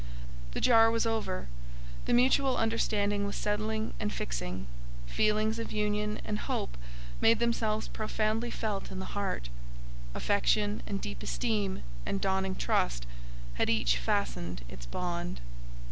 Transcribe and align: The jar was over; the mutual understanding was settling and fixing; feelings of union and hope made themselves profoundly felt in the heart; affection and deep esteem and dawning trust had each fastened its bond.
The 0.53 0.61
jar 0.61 0.89
was 0.89 1.05
over; 1.05 1.47
the 2.05 2.13
mutual 2.13 2.57
understanding 2.57 3.23
was 3.23 3.35
settling 3.35 3.93
and 3.99 4.11
fixing; 4.11 4.65
feelings 5.05 5.59
of 5.59 5.71
union 5.71 6.19
and 6.25 6.39
hope 6.39 6.75
made 7.21 7.37
themselves 7.37 7.87
profoundly 7.87 8.49
felt 8.49 8.89
in 8.91 8.97
the 8.97 9.13
heart; 9.13 9.49
affection 10.15 10.81
and 10.87 10.99
deep 10.99 11.21
esteem 11.21 11.83
and 12.03 12.19
dawning 12.19 12.55
trust 12.55 13.05
had 13.61 13.69
each 13.69 13.97
fastened 13.97 14.63
its 14.67 14.87
bond. 14.87 15.39